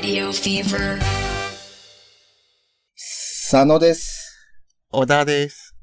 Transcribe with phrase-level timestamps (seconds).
[0.00, 1.00] Radio Fever.
[2.94, 4.32] 佐野です。
[4.92, 5.74] 小田です。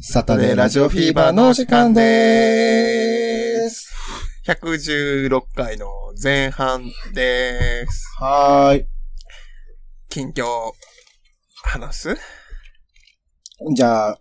[0.00, 3.92] サタデーラジオフィーバーのお時間でーす。
[4.46, 5.88] 116回の
[6.22, 8.08] 前半です。
[8.18, 8.86] はーい。
[10.08, 10.46] 近況、
[11.64, 12.16] 話す？
[13.76, 14.18] じゃあ、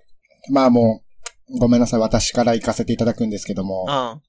[0.51, 1.01] まあも
[1.47, 2.01] う、ごめんなさい。
[2.01, 4.19] 私から行かせていただくんですけども、あ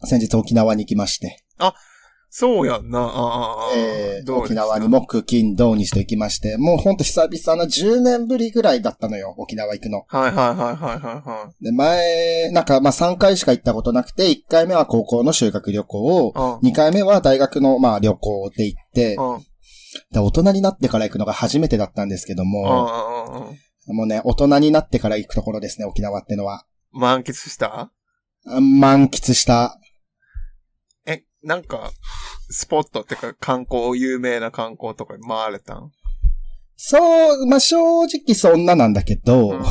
[0.00, 1.44] あ先日沖縄に行きまして、
[2.36, 3.12] そうやんな。
[3.76, 10.04] えー沖縄に木、金、土日と行きまして、もうほんと久々な10年ぶりぐらいだったのよ、沖縄行くの。
[10.08, 16.66] はいはいはいはいはいはで、前、なんかまあ3回しか行ったことなくて、1回目は高校の修学旅行を、い。
[16.66, 16.70] うん。
[16.70, 19.16] 2回目は大学のまあ旅行で行って。
[20.10, 23.46] で大人になってから行くのが初めてだったんですけども。
[23.86, 26.64] もうね、大人になってから行くところですね、沖縄ってのは。
[26.90, 27.92] 満喫した？
[28.46, 29.78] あ満喫した。
[31.44, 31.92] え、なんか、
[32.50, 35.90] スポットってか観光、有名な観光とか回れたん？
[36.76, 39.58] そう、まあ、正直そんななんだけど、うん。
[39.58, 39.64] う ん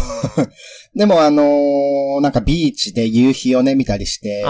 [0.96, 4.44] でもあのーなんかビーチで夕日をね、見たりして。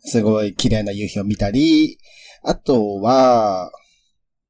[0.00, 1.98] すごい綺麗な夕日を見たり、
[2.42, 3.70] あとは、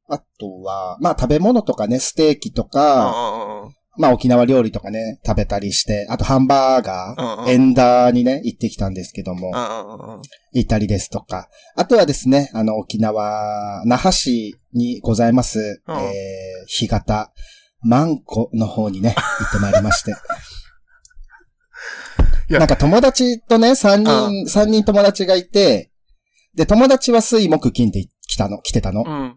[0.09, 3.13] あとは、まあ食べ物とかね、ステーキとか、
[3.99, 10.23] まあ沖縄料理とかね、食べたりして、あとハンバーガー、うんうんエンダーにね、行ってきたんですけども、うんうんうん。
[10.53, 11.49] いたりですとか。
[11.77, 17.33] あとはですね、あの、沖縄、那覇市にございます、うんえー、干潟、
[17.81, 20.15] マンコの方にね、 行ってまいりまして。
[22.51, 25.91] なんか友達とね、三う人、三人友達がいて、
[26.55, 29.05] で、友達は水木金で来たの、来てたの。
[29.07, 29.37] うん。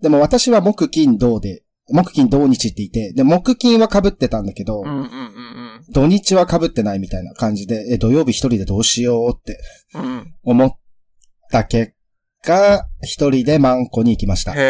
[0.00, 5.36] でも私は木金土で、木金土日っていて、で、木金は被ってたんだけど、うんうんうん
[5.90, 9.60] 土日は被ってないみたいな感じで、え、土曜日一人でどうしようって
[9.94, 10.02] うん。
[10.02, 10.34] うん。
[10.42, 10.70] 思っ
[11.52, 11.92] た結
[12.42, 14.52] 果、一人でマンコに行きました。
[14.52, 14.62] へえ。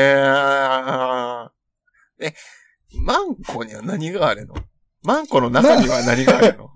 [2.26, 2.34] え、
[3.00, 4.54] マンコには何があるの？
[5.04, 6.68] マンコの中には何があるの？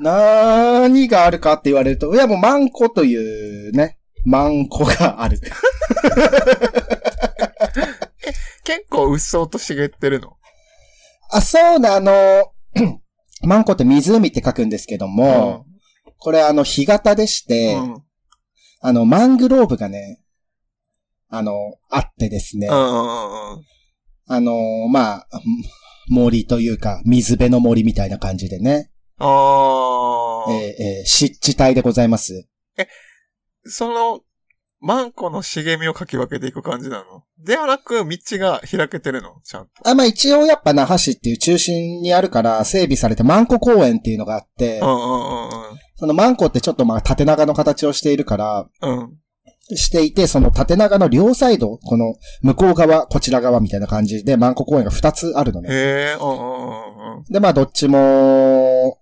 [0.02, 5.40] 何があるかって言われると、いやもうマンコというね、マンコがある。
[8.64, 10.36] 結構うっそうと茂ってるの？
[11.30, 12.52] あ、そうな、あの、
[13.42, 15.66] マンコって湖って書くんですけども、
[16.18, 17.92] これあの、干潟でして、うん。
[17.92, 18.02] うん。
[18.80, 20.20] あの、マングローブがね、
[21.28, 21.52] あの、
[21.90, 23.64] あってですね、うんうんうん。
[24.26, 25.28] あの、まあ、
[26.08, 30.52] 森というか、水辺の森みたいな感じでね、あー。
[30.52, 32.46] えーえー湿地帯でございます。
[33.64, 34.20] その、
[34.84, 37.24] マンコの茂みをかき分けていく感じなの？
[37.42, 39.40] ではなく、道が開けてるの？
[39.42, 39.70] ちゃんと。
[39.88, 49.18] あ、まあ一応やっぱ那覇市っていう中心にあるから整備されてマンコ公園っていうのがあってう、んうんそのマンコってちょっとまあ縦長の形をしているから、うん。
[49.74, 55.70] していて、その縦長の両サイド、この向こう側、こちら側みたいな感じでマンコ公園が2つあるのね。
[55.70, 55.72] へ
[56.12, 57.24] え、うんうんうんうん。
[57.30, 58.98] で、まあどっちも、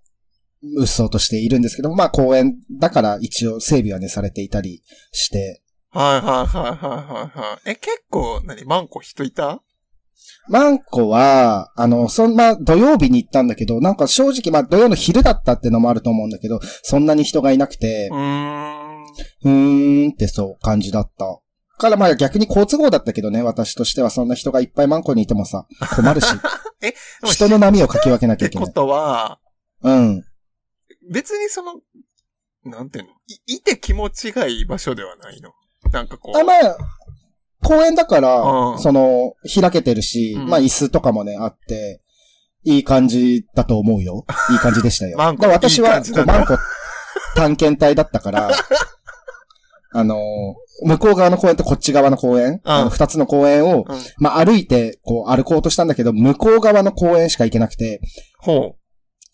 [0.77, 5.62] うっそうとしているんですけども、まあ公園だから一応整備はねされていたりして、
[5.93, 7.69] はいはいはいはいはいはい。
[7.71, 9.61] え、結構、何マンコ人いた？
[10.49, 19.03] マンコは、あの、そんな土曜日に行ったんだけど、なんか正直まあ土曜の昼だったってのもあると思うんだけど、そんなに人がいなくてう、ーん。
[19.03, 21.39] うーんってそう感じだった。
[21.77, 25.65] からまあ逆に好都合だったけどね、私としてはそんな人がいっぱいマンコにいてもさ、
[25.95, 26.27] 困るし、
[26.81, 26.93] え、
[27.25, 28.65] 人の波をかき分けなきゃいけない。
[28.65, 29.39] ってことは、
[29.81, 30.23] うん。
[31.11, 31.81] 別にその、
[32.63, 33.11] なんていうの？
[33.47, 35.51] い、いて気持ちがいい場所ではないの？
[35.93, 36.37] なんかこう。
[36.37, 36.77] あ、まあ、
[37.63, 42.01] 公園だから、うんその、開けてるし、うんまあ椅子とかもね、あって、
[42.65, 44.25] いい感じだと思うよ。
[44.51, 45.17] いい感じでしたよ。
[45.19, 46.57] マンコ私は、いいマンコ
[47.35, 48.49] 探検隊だったから、
[49.95, 50.17] あの、
[50.83, 53.97] 向こう側の公園とこっち側の公園、あの二つの公園を、うん。
[54.17, 58.01] まあ歩いて、こう歩こうとしたんだけど、向こう側の公園しか行けなくて、
[58.39, 58.75] ほう。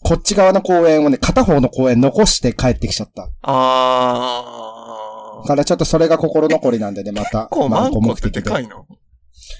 [0.02, 3.30] こっち側の公園をね、片方の公園残して帰ってきちゃった。
[3.42, 4.69] あー。
[5.44, 8.86] からちょっとそれが心残りなんでね、また、こう、マンコってででかいの？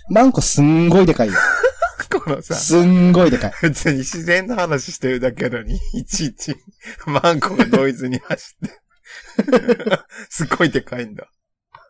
[0.10, 1.34] マンコすんごいでかいよ。
[2.12, 3.52] このさ、すんごいでかい。
[3.52, 6.56] 普通に自然の話してるだけなのに、 いちいち、
[7.06, 8.80] マンコがノイズに走って。
[10.30, 11.30] すごいでかいんだ。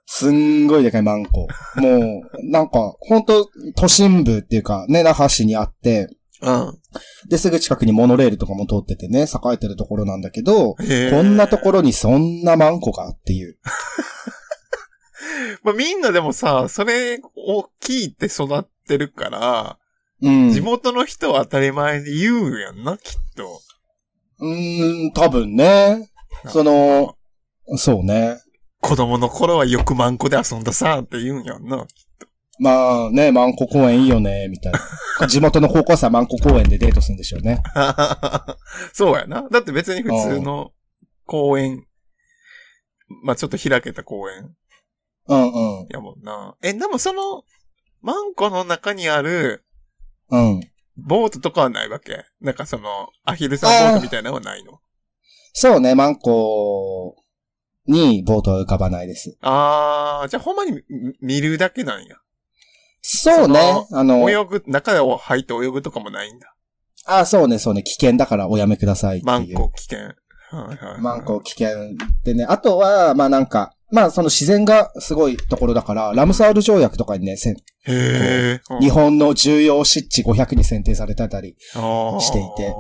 [0.06, 1.48] すんごいでかいマンコ。
[1.76, 6.10] もう、なんか、本当都心部っていうか、ね、那覇市にあって、
[6.42, 6.80] うん。
[7.28, 10.84] で、すぐ近くにモノレールとかも通っててね、栄えてるところなんだけど、こ
[11.22, 13.58] んなところにそんなマンコがっていう。
[15.64, 19.78] まあ、みんなでもさ、それを聞いて育ってるから、
[20.22, 20.52] うん。
[20.52, 23.62] 地元の人は当たり前に言うやんな、きっと。
[24.40, 26.10] うーん、多分ね。
[26.48, 27.16] その、
[27.78, 28.40] そうね。
[28.82, 31.86] 子供の頃はよくマンコで遊んださって言うんやんな。
[32.60, 34.74] まあね、マンコ公園いいよね、みたい
[35.20, 35.28] な。
[35.28, 37.62] 地元の高校生はマンコ公園でデートするんでしょうね。
[38.94, 39.48] そうやな。
[39.50, 40.72] だって別に普通の
[41.26, 41.86] 公園、
[43.24, 44.56] まあちょっと開けた公園
[45.28, 45.88] うんうん。
[45.90, 46.56] やもんな。
[46.62, 47.44] え、でもその、
[48.02, 49.66] マンコの中にある
[50.30, 50.62] うん。
[50.98, 52.26] ボートとかはないわけ？
[52.42, 54.80] なんかその、アヒルさんボートみたいなのはないの？
[55.54, 57.16] そうね、マンコ
[57.88, 59.38] にボートは浮かばないです。
[59.42, 62.18] あー、じゃあほんまにみ見るだけなんや。
[63.02, 63.60] そうね、
[63.92, 66.56] あの、泳ぐ、中を入って泳ぐとかもないんだ。
[67.06, 69.22] あ、そうね、そうね、危険だからおやめください。
[69.24, 70.00] マンコ危険。
[70.00, 71.02] はいはいはい。
[71.02, 71.70] マンコ危険
[72.24, 77.56] でね、あとは、まあなんか、まあその自然がすごいところだから、ラムサール条約とかにね、せん
[77.86, 78.80] へー。
[78.80, 82.74] 日本の重要湿地500に選定されてたり、本していて。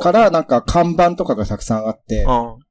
[0.00, 2.65] からなんか看板とかがたくさんあって、うん。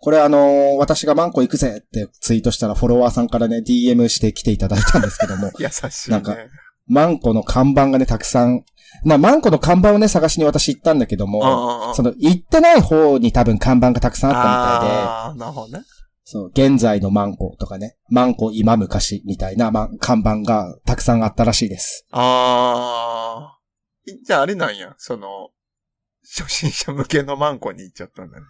[0.00, 6.16] これあのー私がマンコ行くぜってツイートしたらフォロワーさんからね、DM してきていただいたんですけども、 優しいね。
[6.16, 6.36] なんか
[6.86, 8.64] マンコの看板がね、たくさん、
[9.04, 15.84] まあマンコの看板をね、探しに私行ったんだけども、あその行ってない方に多分看板がたくさんあったみたいで、あーなるほどね。
[16.30, 22.04] そう、現在のマンコとかね、マンコ今昔みたいな、まあ、看板がたくさんあったらしいです。
[22.10, 23.58] ああ。
[24.26, 25.48] じゃああれなんや、その、
[26.22, 28.44] 初心者向けのマンコに行っちゃったんだね。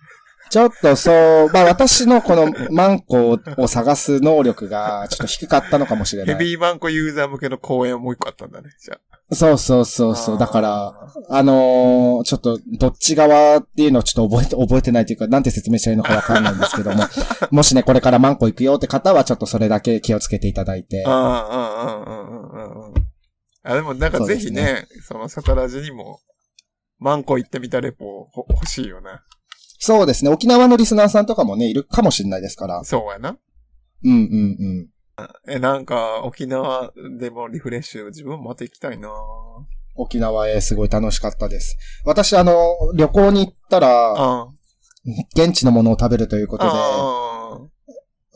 [0.50, 6.44] ちょっとそう、まあ私のこのマンコを探す能力がちょっと低かったのかもしれヘない。
[6.44, 8.99] ビーマンコユーザー向けの公演もう一個あったんだね、じゃ
[9.31, 10.12] そうそうそあ。
[10.12, 10.38] うそう。
[10.38, 17.05] だから、ああのーちょっと、どっち側っていうのをちょっと覚えて、覚えてないというか、なんて説明したらいいのかわかんないんですけども、
[17.50, 21.11] もしね、これからマンコ行くよって方は、ちょっとそれだけ気をつけていただいてー。。
[21.11, 22.94] うんうんうんうんうんうん。
[23.64, 26.20] あ、でもなんかぜひね、そのサタラジにも、
[26.99, 29.11] マンコ行ってみたレポほ欲しいよね。
[29.78, 30.30] そうですね。
[30.30, 32.84] 沖縄のリスナーさんとかもね、いるかもしれないですから。
[32.84, 33.38] そうやな。
[34.04, 34.20] うんうんう
[34.82, 34.88] ん。
[35.48, 39.10] え、なんか、沖縄でもリフレッシュ、自分もまた行きたいな
[39.96, 41.76] 沖縄へすごい楽しかったです。
[42.04, 42.54] 私、あの、
[42.94, 44.48] 旅行に行ったら、あ
[45.34, 47.58] 現地のものを食べるということで、あ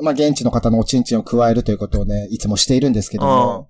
[0.02, 3.68] まあ、現地の方のおちんちんを加えるということをね、いつもしているんですけどあも、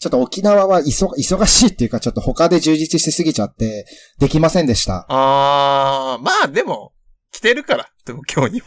[0.00, 3.86] ちょっと沖縄は忙忙しいっていうか、ちょっと他で充実しすぎちゃって、
[4.18, 5.06] できませんでした。
[5.08, 6.93] ああ、まあでも、
[7.34, 7.88] 来てるから。
[8.06, 8.66] でも今日にも。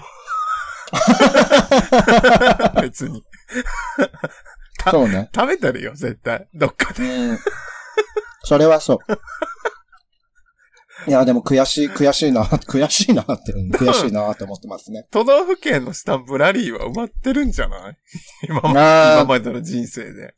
[2.82, 3.24] 別に。
[4.80, 5.30] たそうね。
[5.34, 6.48] 食べてるよ、絶対。
[6.54, 7.04] どっかで。
[7.04, 7.40] うん。
[8.44, 8.98] それはそう。
[11.10, 15.06] いや、でも悔しい、悔しいな、悔しいなって、うん悔しいなって思ってますね。
[15.12, 17.98] 都道府県のスタンプラリーは埋まってるんじゃない？
[18.48, 20.36] 今今までの人生で。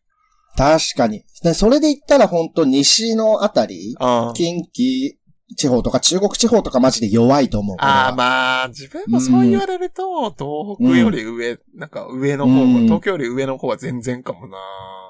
[0.57, 1.23] 確かに。
[1.43, 5.13] で、それで言ったら本当西のあたり、あ近畿
[5.57, 7.77] 地方とか中国地方とかマジで弱いと思う。
[7.79, 14.57] あー、あまあ、自分もそう言われると、東北より上、なんか上の方が、うん東京より上の方は全然かもな。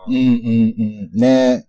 [0.07, 0.21] うんうん
[1.13, 1.19] うん。
[1.19, 1.65] ね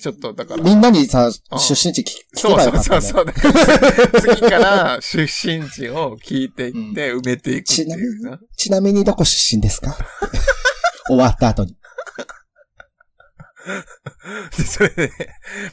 [0.00, 0.62] ちょっと、だから。
[0.62, 3.00] みんなにさ、うん出身地聞聞けそうばよかったね。
[3.00, 3.24] そうそうそう。
[3.24, 3.48] だか
[4.12, 7.84] ら次から 出身地を聞いていって埋めていくってい
[8.20, 8.38] うな。
[8.56, 9.96] ちなみにどこ出身ですか？
[11.08, 11.74] 終わった後に。
[14.56, 15.10] で、それで、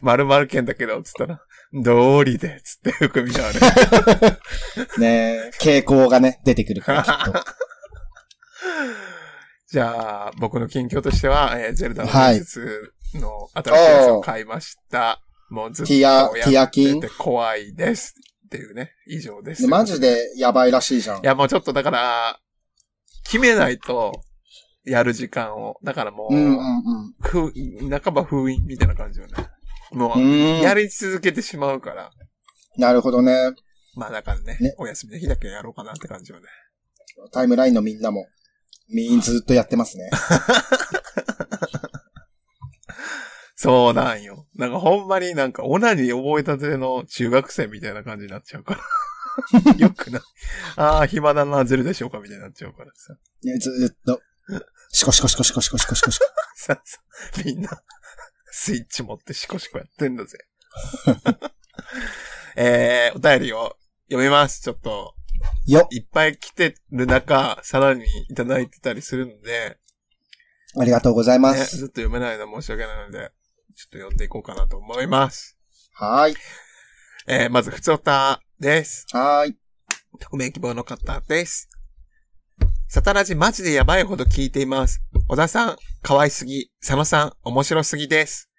[0.01, 1.41] 〇〇県だけど、つったら、
[1.73, 3.59] 道理で、つって含みがある。
[4.99, 7.45] ね傾向がね、出てくるから、 きっと。
[9.67, 15.21] じゃあ、僕の近況としては、えーゼルダの伝説の新しいやつを買いました。
[15.49, 16.97] もうずっとティアやティアキン？
[16.99, 18.15] ってて怖いです。
[18.45, 19.67] っていうね、以上です。
[19.67, 21.19] マジでやばいらしいじゃんい。
[21.23, 22.39] や、もうちょっとだから、
[23.23, 24.21] 決めないと、
[24.85, 25.77] やる時間を。
[25.83, 26.59] だからもう、うんうんう
[27.07, 27.13] ん。
[27.19, 27.51] ふ
[28.03, 29.33] 半ば封印みたいな感じよね。
[29.91, 32.11] もう、うんやり続けてしまうから。
[32.77, 33.53] なるほどね。
[33.95, 36.45] まあだからね、ねお休みの日だけやろうかなって感じよね。
[37.31, 38.27] タイムラインのみんなも、
[38.89, 40.09] みんずっとやってますね。
[43.55, 44.45] そうなんよ。
[44.55, 48.81] なんかほんまになんかオナニー覚えたての中学生みたいな感じになっちゃうから。
[49.79, 50.21] よくない。
[50.75, 53.15] ああ、暇だな、ゼルでしょうかみたいになっちゃうからさ。
[53.43, 54.21] ねずっと。
[54.95, 56.25] シコシコシコシコシコシコシコ
[57.43, 57.69] みんな、
[58.49, 60.37] スイッチ持ってシコシコやってんだぜ。
[62.55, 63.75] えー、お便りを
[64.07, 64.61] 読みます。
[64.61, 65.13] ちょっと、
[65.67, 69.77] よいっぱい来てる中、さらにいただいてたりするので、
[70.79, 71.75] ありがとうございまね、す。
[71.75, 73.33] ずっと読めないのは申し訳ないので、
[73.75, 75.57] ちょっと読んでいこうかなと思います。
[75.91, 76.35] はーい。
[77.27, 79.05] えー、まず、ふつおたです。
[79.11, 79.57] はーい。
[80.21, 81.67] 匿名希望の方です。
[82.95, 85.01] サタラジマジでやばいほど聞いています。
[85.27, 86.71] 小田さん、可愛すぎ。
[86.79, 88.49] 佐野さん、面白すぎです。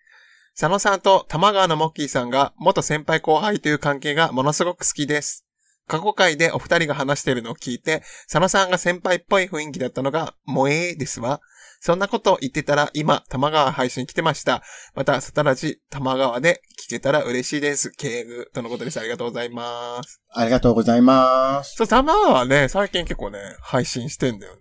[0.54, 5.46] 佐野さんと玉川のモッキーさんが元先輩後輩という関係がものすごく好きです。
[5.88, 11.40] 過去回でお二人が話しているのを聞いて、佐野さんが先輩っぽい雰囲気だったのが、萌えですわ。
[11.86, 14.64] そんなことを言ってたら、今、玉川配信来てました。
[14.96, 17.92] また、サタラジ玉川で聞けたら嬉しいです。
[17.92, 18.98] 敬具とのことです。
[18.98, 20.20] ありがとうございます。
[20.30, 21.76] ありがとうございます。
[21.76, 24.54] そう、玉川はね、最近結構ね、配信してんだよ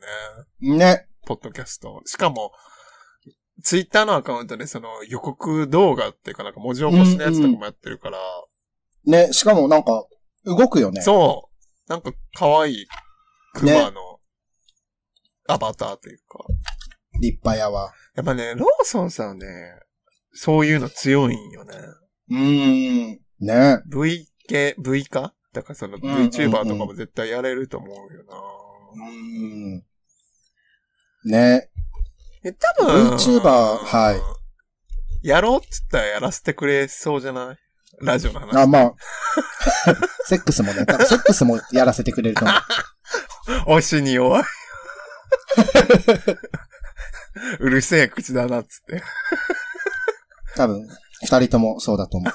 [0.62, 0.78] ね。
[0.78, 1.08] ね。
[1.26, 2.04] ポッドキャスト。
[2.06, 2.52] しかも、
[3.64, 8.20] ツイッターのアカウントでその予告動画っていうかなんか文字起こしのやつとかもやってるから、
[9.08, 10.06] ね、しかもなんか、
[10.44, 11.02] 動くよね。
[11.02, 11.50] そ
[11.88, 11.90] う。
[11.90, 12.88] なんか可愛い
[13.56, 14.20] クマの
[15.48, 16.46] アバターというか。
[17.22, 17.94] 立派やわ。
[18.16, 19.46] やっぱね、ローソンさんね、
[20.34, 21.76] そういうの強いんよね。
[22.30, 23.20] うーん。
[23.40, 23.82] ね。
[23.88, 28.36] V 系、V 化だからその VTuber とかも絶対やれると思うよな。
[28.36, 29.84] うーん。
[31.26, 31.70] ね。
[32.44, 33.12] え、多分。
[33.16, 34.14] VTuber は
[35.24, 37.58] いやろうって言ったらやらせてくれそうじゃない？
[38.06, 38.62] ラジオの話。
[38.62, 38.94] あ、まあ。
[40.28, 42.58] セックスもね、多分セックスもやらせてくれると思う。
[43.80, 44.44] 推しに弱い。
[47.60, 49.04] うるせえ口だなっつって。
[50.56, 50.88] 多分、
[51.22, 52.34] 二人ともそうだと思う。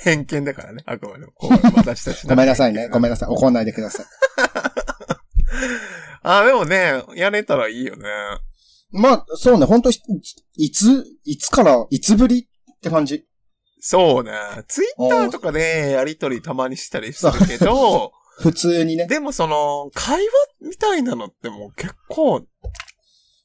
[0.00, 1.32] 偏見だからね、あくまでも。
[1.76, 2.88] 私たちごめんなさいね。
[2.88, 3.28] ごめんなさい。
[3.28, 4.06] 怒んないでください。
[6.22, 8.08] あ、でもね、やれたらいいよね。
[8.90, 9.94] まあ、そうね、本当い
[10.56, 12.46] いつ、いつから、いつぶりっ
[12.80, 13.26] て感じ。
[13.80, 14.32] そうね。
[14.68, 19.06] ツイッターとかでやりとりたまにしたりするけど、普通にね。
[19.06, 22.46] でもその、会話みたいなのってもう結構、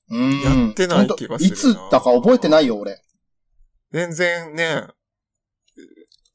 [0.09, 3.01] うんやってない気がするいつだか覚えてないよ、俺。
[3.91, 4.87] 全然ね、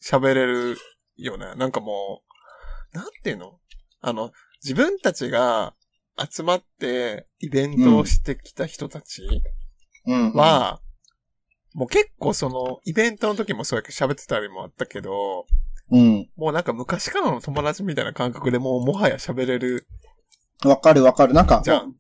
[0.03, 0.77] 喋れる
[1.17, 1.55] よね。
[1.57, 2.23] なんかも
[2.95, 3.59] う、なんていうの？
[4.03, 4.31] あの、
[4.63, 5.75] 自分たちが
[6.31, 9.23] 集まってイベントをしてきた人たち
[10.07, 10.33] うん。
[10.35, 10.81] は、
[11.73, 15.47] もう結構その、イベントの時もそうやけど喋ってたりもあったけど、
[15.93, 16.29] うん。
[16.37, 19.87] もうなんか昔からの友達みたいな感覚でもうもはや喋れる
[20.65, 21.35] わかるわかる。
[21.35, 21.95] なんかじ、ゃん。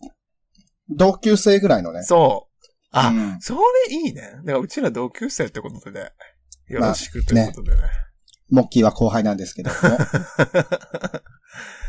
[0.88, 2.02] 同級生ぐらいのね。
[2.02, 2.52] そう。
[2.90, 3.54] あ、うんそ
[3.88, 4.22] れいいね。
[4.22, 6.10] だからうちら同級生ってことでね。
[6.68, 7.82] よろしくということでね。
[8.50, 9.76] モッキーは後輩なんですけども。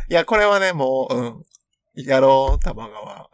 [0.10, 1.46] いや、これはね、もう、うん。
[1.96, 3.30] やろう、玉川。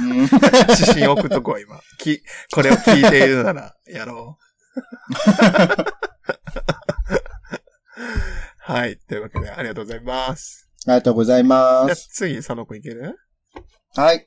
[0.00, 1.80] うん指針置くとこは今。
[1.98, 4.44] き、これを聞いているなら、やろう。
[8.66, 8.96] はい。
[8.96, 10.70] というわけで、ありがとうございます。
[10.86, 12.08] ありがとうございます。
[12.14, 13.14] 次、佐野くんいける？
[13.94, 14.26] はい。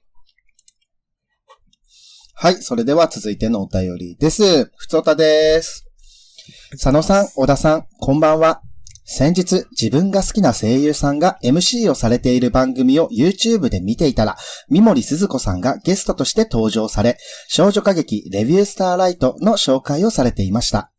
[2.36, 4.66] はい、それでは続いてのお便りです。
[4.76, 5.88] ふつおたです。
[6.74, 8.62] 佐野さん、小田さん、こんばんは。
[9.06, 14.38] 先日、自分が好きな声優さんが MC をされている番組を YouTube で見ていたら、
[14.70, 17.18] 三森鈴子さんがゲストとして登場され、
[17.48, 20.92] 少女歌劇レビュースターライトの紹介をされていました。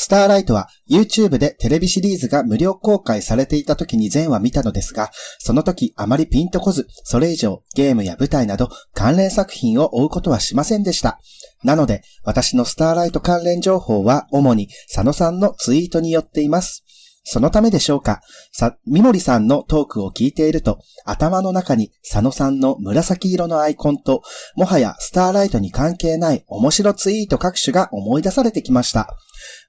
[0.00, 11.18] スターライトは YouTube でテレビシリーズが無料公開されていた時に全話見たのですが、その時あまりピンとこず、それ以上ゲームや舞台など関連作品を追うことはしませんでした。
[11.64, 16.84] なので、私のスターライト関連情報は主に佐野さんのツイートによっています。
[17.30, 18.22] そのためでしょうか？
[18.52, 24.22] さ、三森さんのトークを聞いていると、頭の中に佐野さんの紫色のアイコンと、
[24.56, 29.14] もはやスターライトに関係ない面白ツイート各種が思い出されてきました。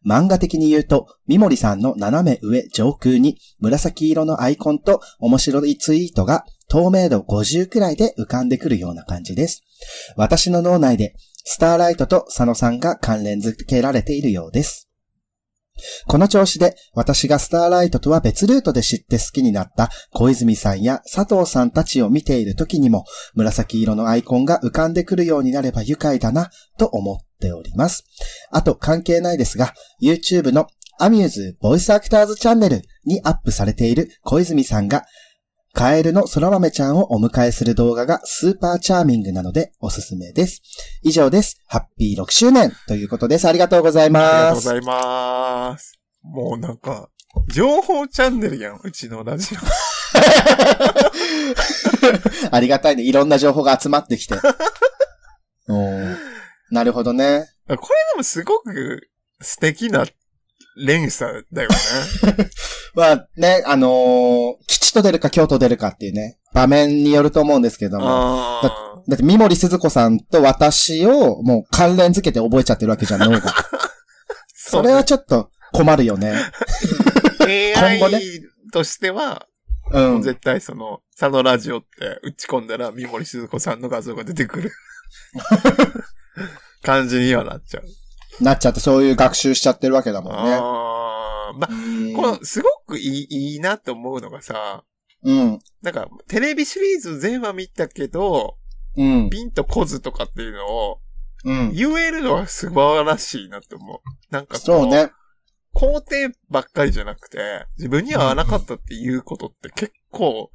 [0.08, 9.64] 漫画的に言うと、三森さんの斜め上上空に紫色のアイコンと面白いツイートが透明度50くらいで浮かんでくるような感じです。
[10.16, 11.14] 私の脳内で
[11.44, 14.89] スターライトと佐野さんが関連づけられているようです。
[16.08, 23.06] この調子で私がスターライトとは別ルートで知って好きになった小泉さんや佐藤さんたちを見ている時にも
[23.36, 28.06] 紫色のアイコンが浮かんでくるようになれば愉快だなと思っております。
[28.52, 30.68] あと関係ないですが YouTube の
[31.02, 35.06] アミューズボイスアクターズチャンネルにアップされている小泉さんが
[35.74, 40.62] カエルの空豆ちゃんをお迎えする動画がスーパーチャーミングなのでおすすめです。
[41.04, 41.62] 以上です。
[41.68, 43.48] ハッピー6周年ということです。
[43.48, 44.68] ありがとうございありがとうます。
[44.68, 46.00] ございます。
[46.24, 47.10] もうなんか、
[47.48, 49.60] 情報チャンネルやん、うちのラジオ。
[52.52, 53.04] ありがたいね。
[53.04, 54.36] いろんな情報が集まってきて。
[56.72, 57.50] なるほどね。
[57.68, 57.84] これで
[58.18, 59.10] もすごく
[59.42, 60.06] 素敵な
[60.80, 61.76] 連鎖だよね。
[62.96, 68.06] まあね、あのー吉と出るか京と出るかっていうね、場面によると思うんですけども。
[68.08, 73.54] あだって、三森鈴子さんと私をもう関連づけて覚えちゃってるわけじゃん、 脳が。
[74.54, 76.34] それはちょっと困るよね。
[77.40, 78.22] 今後ね
[78.72, 79.48] としては、
[79.92, 80.22] うん。
[80.22, 84.72] 絶対その、佐野ラジオって打ち込んだら、三森鈴子さんの画像が出てくる
[86.84, 87.84] 感じにはなっちゃう。
[88.42, 90.54] なっちゃってそういう学習しちゃってるわけだもんね。
[90.56, 94.84] ああ、ま、うんこの、すごくいい、いいなって思うのがさ、
[95.24, 95.60] うん。
[95.82, 98.58] なんか、テレビシリーズ全話見たけど、
[98.96, 99.30] うん。
[99.30, 101.00] ピンとコズとかっていうのを
[101.46, 101.74] うん。
[101.74, 104.00] 言えるのは素晴らしいなって思う。
[104.34, 105.12] なんかこそうね。
[105.74, 110.50] 肯定ばっかりじゃなくて、自分には合わなかったっていうことって結構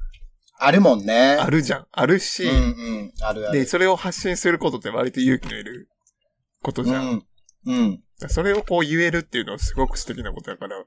[0.59, 1.37] あるもんね。
[1.39, 1.87] あるじゃん。
[1.91, 2.59] あるし、うんう
[3.05, 3.13] ん。
[3.21, 3.59] あるある。
[3.59, 5.89] で、それを発信することって割と勇気のいる
[6.61, 7.03] ことじゃん。
[7.03, 7.25] うん。
[7.65, 8.03] うん。
[8.29, 10.77] それをこう言えるっていうのはすごく素敵なことだから。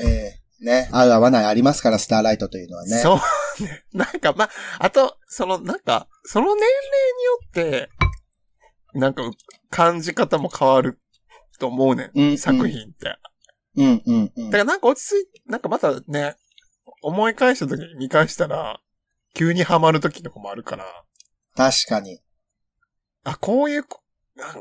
[0.00, 0.88] ええね。
[0.92, 2.96] 合う合わないありますから、スターライトというのはね。
[2.98, 3.84] そうね。
[3.92, 7.90] なんか、まあ、あと、その、なんか、その年齢によって、
[8.94, 9.22] なんか、
[9.70, 10.98] 感じ方も変わる
[11.58, 12.10] と思うねん。
[12.14, 13.16] うんうん作品って。
[13.76, 14.58] うんうんうんだか。
[14.58, 16.36] らなんか落ち着い、なんかまたね、
[17.02, 18.80] 思い返した時に見返したら、
[19.34, 21.04] 急にハマる時とかもあるから、
[21.56, 22.20] 確かに。
[23.24, 23.84] あ、こういう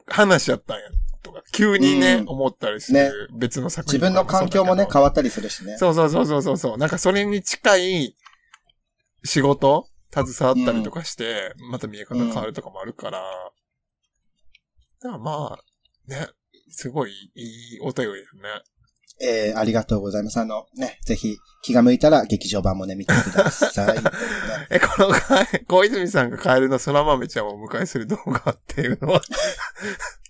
[0.07, 0.83] 話やったんや、
[1.23, 5.77] とか、急にね、うん思ったりする、別の作品自分の環境もね、わ変わったりするしね。
[5.77, 6.77] そうそうそうそうそうそう。
[6.77, 8.15] なんかそれに近い
[9.23, 13.19] 仕事携わったりとかして、また見え方変わるとかもあるから。
[15.01, 16.27] だからまあ、ね、
[16.69, 18.43] すごいいいお便りですね。
[19.21, 20.39] ええありがとうございます。
[20.39, 24.03] あの、ね、ぜひ、気が向いたら劇場版もね、見てください。
[24.03, 24.09] ね
[24.69, 29.21] え、このか、小泉さんがカエルの空豆ちゃんをお迎えする動画っていうのは、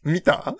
[0.03, 0.55] 見た？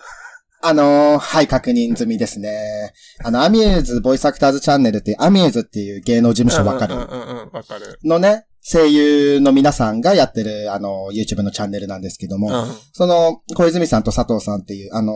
[0.62, 2.92] あのーはい、確認済みですね。
[3.22, 6.94] あの、アミューズボイスアクターズチャンネルっていう、アミューズっていう芸能事務所わかる？
[6.94, 7.98] うんうんうんうん、わかる。
[8.02, 12.74] のね、声優の皆さんがやってる、あの、YouTube のチャンネルなんですけども、うん。
[12.92, 15.14] その、小泉さんと佐藤さんっていう、あの、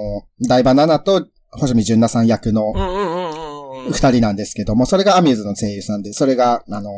[0.49, 2.73] 大バナナと星見純奈さん役の。
[3.90, 6.90] 二人なんですけども、それがアミューズの声優さんで、それが、あの、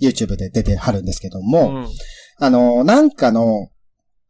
[0.00, 1.88] YouTube で出てはるんですけども、うん
[2.38, 3.68] あの、なんかの、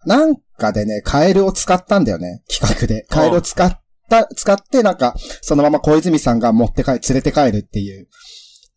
[0.07, 3.07] なんかでね、カエルを使ったんだよね、企画で。
[3.11, 8.09] カエルを使った、使って、なんか、そのまま小泉さんが持って帰、連れて帰るっていう、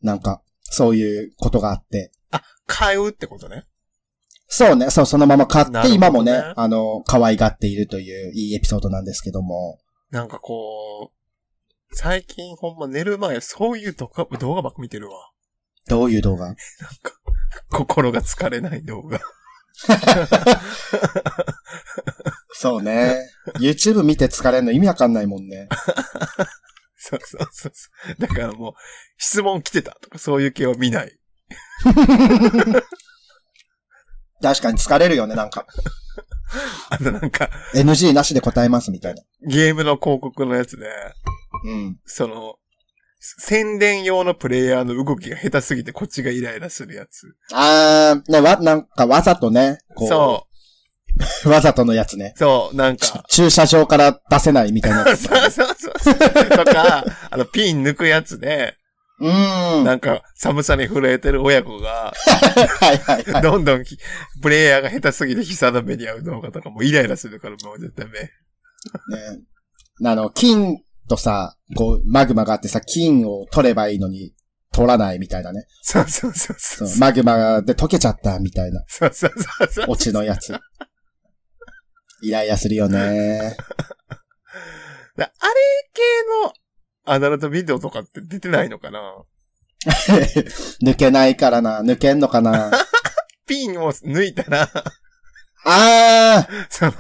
[0.02, 2.12] なんか、そういうことがあって。
[2.66, 3.66] 買うってことね。
[4.48, 9.80] そうね、そう、そのまま買って、ね今もね、あの、可愛がっているといういいエピソードなんですけども。
[10.10, 15.30] なんかこう、最近ほんま寝る前、そういう動画動画ばっか見てるわ。
[15.88, 16.56] どういう動画？
[17.70, 19.20] 心が疲れない動画。
[22.54, 23.30] そうね。
[23.60, 25.70] YouTube 見て疲れるの意味わかんないもんね。
[26.98, 28.16] そうそうそうそう。
[28.20, 28.74] だからもう、
[29.18, 31.18] 質問来てたとかそういう系は見ない。
[34.42, 35.66] 確かに疲れるよね、なんか。
[36.90, 39.24] あとなんか、NG なしで答えますみたいな。
[39.48, 40.88] ゲームの広告のやつで、
[41.66, 42.00] うん。
[42.06, 42.59] その、
[43.20, 47.36] 宣伝用のプレイヤーの動きが下手すぎてこっちがイライラするやつ。
[47.54, 50.48] あー、ね、わ、なんかわざとね、こう、そ
[51.50, 52.34] わざとのやつね。
[52.36, 55.24] う、そう、なんちか、駐車場から出せないみたいなやつ。
[55.28, 56.16] そうそうそうそう。
[56.50, 58.76] とか、あの、ピン抜くやつで、
[59.20, 59.84] うーん。
[59.84, 62.14] なんか、寒さに震えてる親子が、
[62.80, 63.42] はいはいはい。
[63.42, 63.98] どんどんき
[64.42, 68.20] プレイヤーが下手すぎて悲惨な目に遭う動画とかもうイライラするからもう絶対目。
[68.22, 68.30] ね、
[70.06, 70.78] あの、金
[71.10, 74.34] とさ、こう、マグマがあってさ、金を取ればいいのに、
[74.72, 75.66] 取らないみたいなね。
[75.82, 77.00] そうそうそうそそうう。
[77.00, 79.86] マグマで溶けちゃったみたいな、そうそうそうそう。
[79.90, 80.54] オチのやつ。
[82.22, 83.58] イライラするよね。
[85.18, 85.54] だあれ
[85.94, 86.02] 系
[86.46, 86.54] の
[87.06, 89.02] アダルトビデオとかって出てないのかな？
[90.84, 91.82] 抜けないからな。
[91.82, 92.72] 抜けんのかな。
[93.48, 94.70] ピンを抜いたら、
[95.66, 96.92] あー、その、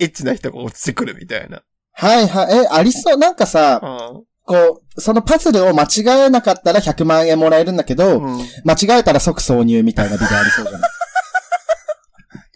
[0.00, 1.62] エッチな人が落ちてくるみたいな。
[1.94, 2.56] はいはい。
[2.64, 3.16] え、ありそう。
[3.16, 8.24] なんかさ、うこう、そのパズルを間違えなかったら100万円もらえるんだけど、ん。
[8.40, 8.46] うん。
[8.64, 10.88] 間違えたら即挿入みたいなビデオありそうじゃな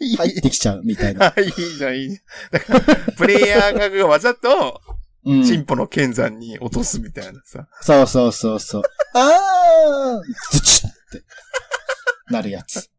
[0.00, 0.16] い？
[0.16, 1.32] 入ってきちゃうみたいな。
[1.34, 2.60] あ いいじゃん、いいじゃん。
[2.76, 4.80] だから、プレイヤーがわざと、
[5.24, 5.42] うん。
[5.44, 7.66] チンポの剣山に落とすみたいなさ。
[7.82, 8.82] そうそうそうそう。
[9.14, 11.22] あーズチッって。
[12.32, 12.90] なるやつ。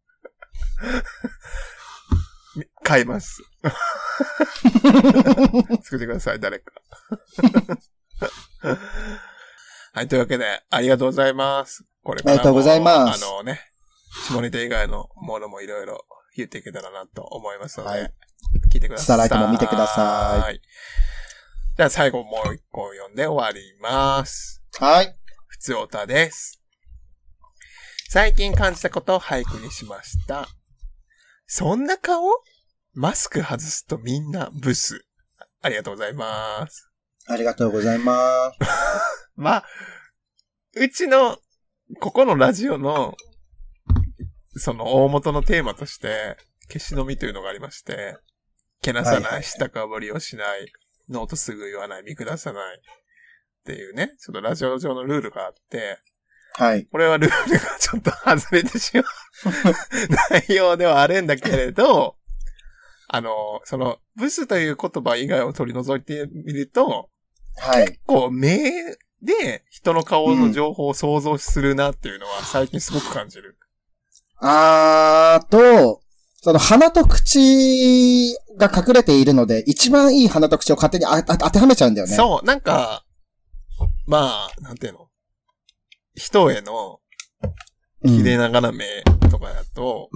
[2.83, 3.41] 買います。
[5.83, 6.71] 作ってください、誰か。
[9.93, 11.83] はい、というわけで、ありがとうございます。
[12.03, 13.61] これからもありがとうございますあのね、
[14.27, 18.13] 下ネタ以外のものもいろいろ言っていけたらなと思いますので、はい
[18.71, 19.05] 聞いてください。
[19.05, 20.61] スターライトも見てください。
[21.77, 24.63] じゃあ最後もう一個読んで終わります。
[24.79, 25.15] はい。
[25.47, 26.61] ふつおたです。
[28.09, 30.47] 最近感じたことを俳句にしました。
[31.51, 32.21] そんな顔？
[32.93, 35.03] マスク外すとみんなブス。
[35.63, 36.91] ありがとうございます。
[37.27, 38.59] ありがとうございます。
[39.35, 39.65] まあ、
[40.75, 41.39] うちの、
[41.99, 43.17] ここのラジオの、
[44.57, 46.37] その大元のテーマとして、
[46.71, 48.15] 消し飲みというのがありまして、
[48.83, 50.71] けなさない、下かぶりをしない、
[51.09, 52.77] ノーとすぐ言わない、見下さない。
[52.77, 52.79] っ
[53.59, 55.99] っていうね、ちょっとラジオ上のルールがあって、
[56.59, 56.85] はい。
[56.91, 59.03] これはルールがちょっと外れてしまう
[60.29, 62.17] 内容ではあるんだけれど、
[63.07, 67.09] あの、その、ブスという言葉以外を取り除いてみると、
[67.57, 67.99] はい。
[68.05, 68.59] こう、目
[69.21, 73.57] で人の顔の情報を想像するなっていうのは最近すごく感じる。
[74.41, 76.01] あーと、
[76.41, 82.15] その鼻と口が隠れているので、一番いい鼻と口を勝手に当てはめちゃうんだよね。
[82.15, 83.05] そう、なんか、
[84.07, 85.08] まあ、なんていうの？
[86.19, 86.99] 人への
[88.03, 88.17] うん。
[88.17, 88.85] 切れ長な目
[89.29, 90.09] とかだと、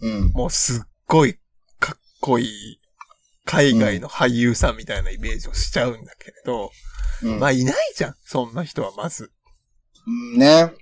[0.00, 0.32] うん。
[0.32, 1.34] もうすっごい
[1.78, 2.80] かっこいい
[3.44, 6.70] 海外の俳優さんみたいなイメージをしちゃうんだけれど、
[7.22, 9.30] うんまあいないじゃん、そんな人はまず。
[10.06, 10.72] うんね。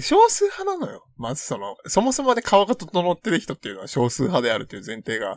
[0.00, 1.04] 少数派なのよ。
[1.16, 5.36] まずその、そもそもで顔が整ってる人っていうのは少数派であるという前提が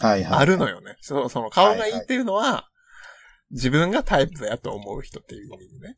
[0.00, 0.38] はいはい。
[0.40, 0.96] あるのよね。
[1.00, 2.68] その、その顔がいいっていうのは、
[3.50, 5.96] 自分がタイプだと思う人っていう意味でね。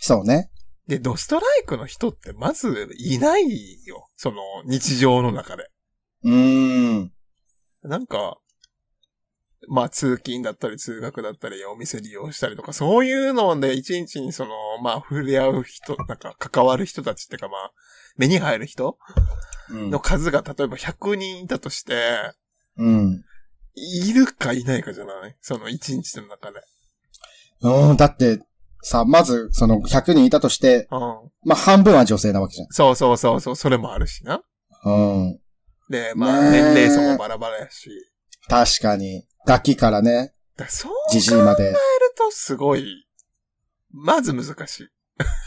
[0.00, 0.50] そうね。
[0.90, 4.08] で、ドストライクの人ってまずいないよ。
[4.16, 5.70] その、日常の中で。
[6.24, 7.12] うーん。
[7.84, 8.38] なんか、
[9.68, 14.50] まあ通勤だったり通学だったりお店利用したりとか、そういうので一日にその、
[14.82, 17.72] まあ触れ合う人、なんか関わる人たちってかまあ、
[18.16, 18.98] 目に入る人
[19.68, 22.32] うんの数が例えば100人いたとして、
[22.78, 23.24] うん。
[23.76, 25.36] いるかいないかじゃない？
[25.40, 26.60] その一日の中で。
[27.62, 28.42] うん、だって、
[28.82, 30.98] さ、まず、その100人いたとして、うん。
[31.44, 34.42] まあ半分は女性なわけじそうそうそうそう、それもあるしな。
[34.84, 34.92] ゃん。
[34.92, 35.40] うん。
[35.90, 37.90] で、まあ年齢層もバラバラやし。
[38.48, 39.24] 確かに。
[39.46, 41.64] ガキからね、だそうじじいまで。
[41.64, 41.76] 考える
[42.16, 43.06] とすごい、
[43.90, 44.88] まず難しい。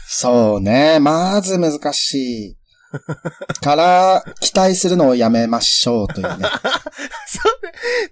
[0.06, 1.00] そうね。
[1.00, 2.56] まず難しい。
[3.60, 6.46] から、期待するのをやめましょうというね。
[7.26, 7.40] そ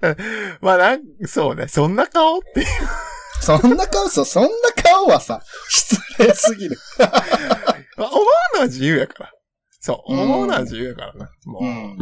[0.03, 0.59] うね。
[0.61, 1.69] まあなん、そうね。
[1.69, 2.67] そんな顔っていう。
[3.43, 4.51] そんな顔、そう、そんな
[4.83, 6.79] 顔はさ、失礼すぎる。
[7.97, 8.25] まあ思う
[8.55, 9.33] のは自由やから。
[9.81, 10.15] そう。
[10.15, 11.31] うん思うのは自由やからな。
[11.45, 11.65] もう。
[11.65, 11.99] うん。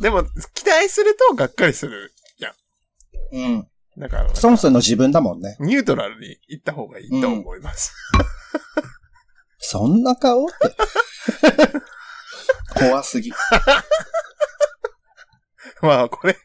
[0.00, 2.12] でも、期待するとがっかりする。
[3.32, 3.66] うん。
[3.96, 5.56] だから、そもそもの自分だもんね。
[5.58, 7.94] ニュートラルに行った方がいいと思います。
[9.58, 10.54] そんな顔って。
[12.90, 13.32] 怖すぎ。
[15.80, 16.36] まあ、これ、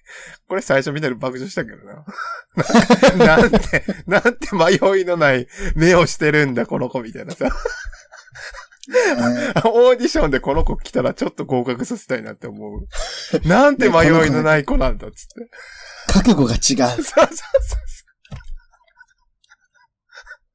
[0.47, 2.05] これ最初みんなで爆笑したけどな。
[3.37, 7.49] なんて、なんて迷いのない目をしてるんだ、この子みたいなさ。
[9.65, 12.87] オーディションでこの子来たらちょっと合格させたいなって思う。
[13.47, 16.13] なんて迷いのない子なんだっつって。
[16.13, 16.57] 覚悟が違う。
[16.57, 17.37] そうそうそう。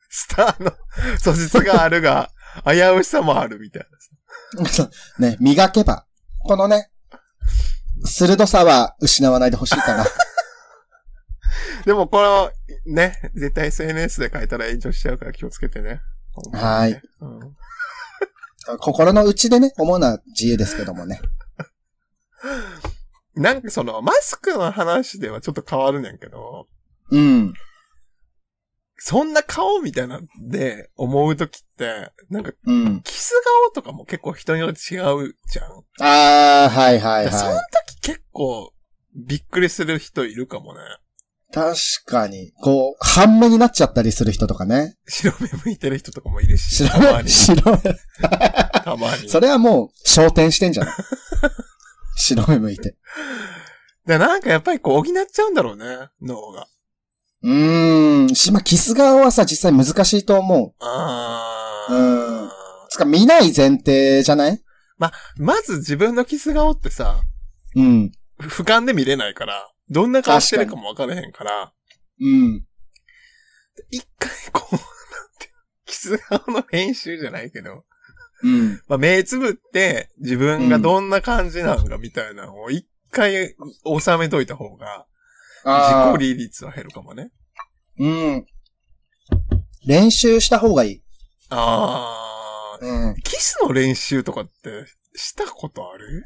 [0.09, 0.73] スターの
[1.19, 2.31] 素質があるが、
[2.65, 3.87] 危うさもあるみたい
[4.61, 4.91] なさ。
[5.19, 6.07] ね、磨けば。
[6.45, 6.92] このね、
[8.05, 10.07] 鋭さは失わないでほしいかな。
[11.85, 12.51] でもこの、
[12.87, 16.01] ね、絶対 SNS で書いたら炎上しちゃうから気をつけてね。
[16.53, 17.57] はいうん
[18.79, 21.21] 心の内でね、思うのは自由ですけどもね。
[23.35, 26.69] なんかその、マスクの話ではちょっと変わるねんけど、
[27.11, 27.55] うん。
[29.05, 33.03] そんな顔みたいなんで思うときって、なんか、うん。
[33.03, 33.33] キス
[33.65, 35.85] 顔とかも結構人によって違うじゃん。
[35.99, 38.73] あー、はいはいそのは時結構、
[39.17, 40.81] びっくりする人いるかもね。
[41.51, 41.53] い。
[41.53, 41.75] 確
[42.07, 44.97] かに、こう、半目になっちゃったりする人とかね。
[45.09, 47.29] 白目向いてる人とかもいるし、白目、たまに。
[47.29, 47.79] 白目。
[48.85, 49.29] たまに。
[49.29, 50.95] それはもう、焦点してんじゃない
[52.19, 52.97] 白目向いて。
[54.07, 55.85] でなんかやっぱりこう補っちゃうんだろうね、
[56.21, 56.69] 脳が。
[57.43, 58.35] うーん。
[58.35, 60.75] し、まあ、キス顔はさ、実際難しいと思う。
[60.81, 61.95] あー。
[61.95, 62.51] うん
[62.89, 64.63] つか、見ない前提じゃない？
[65.39, 67.23] まず自分のキス顔ってさ、
[67.75, 68.13] うん。
[68.39, 71.73] 俯瞰で見れないから、どんな顔してるかも分からへんから、
[72.21, 72.65] うん。
[73.91, 74.81] 一回こう、なん
[75.39, 75.51] て
[75.87, 77.85] キス顔の編集じゃないけど、
[78.43, 78.83] うん。
[78.87, 83.57] まあ、目つぶって自分がどんな感じなのかみたいなのを一回
[83.99, 85.07] 収めといた方が、
[85.65, 87.31] 自己利率は減るかもね。
[87.99, 88.47] うん。
[89.87, 91.03] 練習した方がいい。
[91.51, 92.87] あー。
[92.87, 93.15] うん。
[93.23, 94.51] キスの練習とかって
[95.15, 96.25] したことある？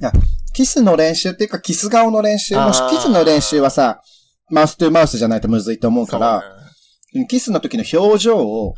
[0.54, 2.54] キスの練習っていうか、キス顔の練習。
[2.54, 4.00] もしキスの練習はさ、
[4.48, 6.42] マウストゥーマウスじゃないとむずいと思うから、
[7.12, 8.74] ねキスの時の表情を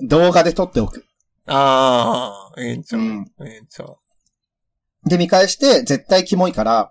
[0.00, 1.04] 動画で撮っておく。
[1.46, 3.00] ああ、ええんちゃう。
[3.00, 3.96] うんええんちゃう。
[5.08, 6.90] で、見返して、絶対キモいから、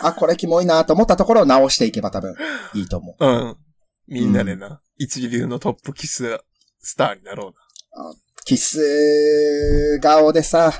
[0.00, 2.34] あ、これキモいなと思ったところを直していけば多分
[2.74, 3.26] いいと思う。
[3.26, 3.56] うん。
[4.08, 6.40] みんなでな、一流のトップキス
[6.80, 7.54] スターになろう
[8.44, 10.72] キス顔でさ、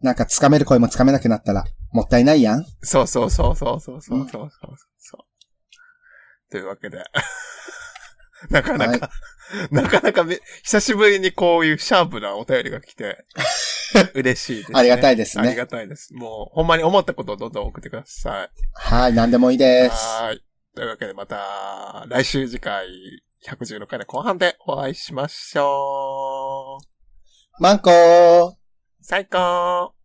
[0.00, 2.60] なんか掴める声も掴めなくなったら、もったいないやん。
[2.60, 2.66] な。
[2.82, 4.50] そうそうそうそうそうそうそうそう
[4.98, 6.50] そう。
[6.50, 6.98] というわけで。
[8.48, 9.10] なかなか、
[9.70, 13.24] なかなかめ、久しぶりにこういうシャープなお便りが来て、
[14.14, 14.78] 嬉しいです、ね。
[14.78, 16.14] ありがたいですねありがたいです。
[16.14, 18.50] もう、ほんまに思ったことをどんどん送ってください。
[18.74, 19.92] はい、何でもいいです。
[19.92, 20.44] はーい。
[20.74, 22.86] というわけでまた、来週次回、
[23.44, 26.78] 116回の後半でお会いしましょ
[27.58, 27.62] う。
[27.62, 28.52] マンコー
[29.02, 29.99] 最高